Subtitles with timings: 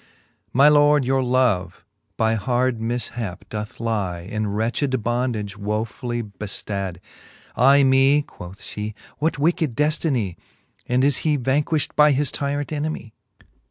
[0.51, 1.85] My lord, your love,
[2.17, 6.97] by hard mifhap doth lie In wretched bondage, wofully beftad.
[7.55, 10.37] Ay me, quoth Ihe, what wicked deftinie?
[10.87, 13.11] And is he vanquilht by his tyrant enemie